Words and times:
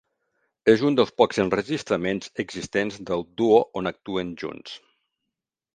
És 0.71 0.83
una 0.87 0.97
dels 0.99 1.11
pocs 1.21 1.41
enregistraments 1.43 2.33
existents 2.45 2.99
del 3.11 3.23
duo 3.43 3.61
on 3.83 3.95
actuen 3.95 4.35
junts. 4.45 4.79